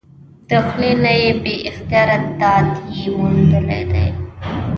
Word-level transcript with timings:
د 0.49 0.49
خلي 0.67 0.91
نه 1.03 1.13
بې 1.43 1.55
اختياره 1.69 2.17
داد 2.39 2.67
ئې 2.95 3.07
موندلے 3.17 3.81
دے۔ 3.91 4.05